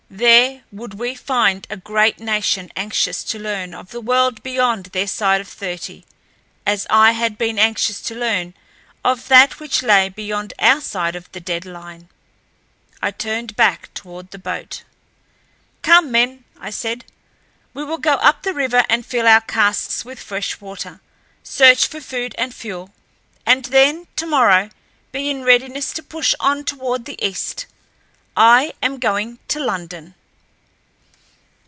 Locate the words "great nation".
1.77-2.69